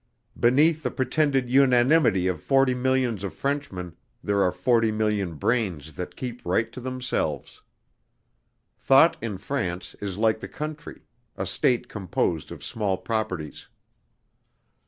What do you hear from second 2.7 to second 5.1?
millions of Frenchmen there are forty